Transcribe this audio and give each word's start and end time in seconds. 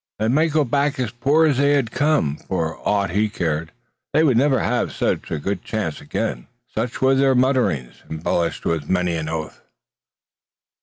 They 0.17 0.29
might 0.29 0.51
go 0.51 0.63
back 0.63 0.99
as 0.99 1.11
poor 1.11 1.45
as 1.45 1.59
they 1.59 1.73
had 1.73 1.91
come, 1.91 2.37
for 2.37 2.79
aught 2.89 3.11
he 3.11 3.29
cared. 3.29 3.71
They 4.13 4.23
would 4.23 4.35
never 4.35 4.57
have 4.59 4.91
so 4.91 5.15
good 5.15 5.45
a 5.47 5.55
chance 5.57 6.01
again." 6.01 6.47
Such 6.73 7.03
were 7.03 7.13
their 7.13 7.35
mutterings, 7.35 8.01
embellished 8.09 8.65
with 8.65 8.89
many 8.89 9.15
an 9.15 9.29
oath. 9.29 9.61